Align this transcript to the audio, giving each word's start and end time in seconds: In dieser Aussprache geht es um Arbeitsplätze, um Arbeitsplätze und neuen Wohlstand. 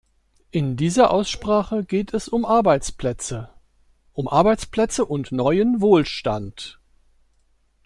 In 0.49 0.77
dieser 0.77 1.11
Aussprache 1.11 1.83
geht 1.83 2.11
es 2.15 2.27
um 2.27 2.43
Arbeitsplätze, 2.43 3.51
um 4.13 4.27
Arbeitsplätze 4.27 5.05
und 5.05 5.31
neuen 5.31 5.79
Wohlstand. 5.79 6.79